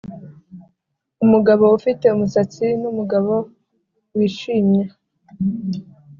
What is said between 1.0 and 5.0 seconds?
umugabo ufite umusatsi numugabo wishimye,